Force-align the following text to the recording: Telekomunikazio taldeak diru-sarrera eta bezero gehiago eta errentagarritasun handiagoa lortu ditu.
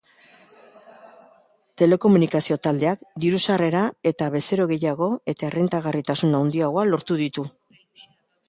Telekomunikazio 1.81 2.57
taldeak 2.67 3.05
diru-sarrera 3.25 3.83
eta 4.13 4.31
bezero 4.37 4.65
gehiago 4.75 5.11
eta 5.35 5.49
errentagarritasun 5.51 6.37
handiagoa 6.41 6.91
lortu 6.95 7.21
ditu. 7.25 7.47